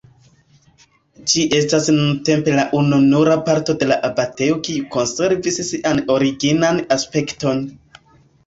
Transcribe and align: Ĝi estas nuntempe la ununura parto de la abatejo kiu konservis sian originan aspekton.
Ĝi 1.33 1.41
estas 1.57 1.89
nuntempe 1.97 2.55
la 2.59 2.63
ununura 2.79 3.37
parto 3.51 3.75
de 3.83 3.91
la 3.91 3.99
abatejo 4.09 4.57
kiu 4.69 4.89
konservis 4.97 5.63
sian 5.69 6.03
originan 6.17 6.81
aspekton. 6.97 7.63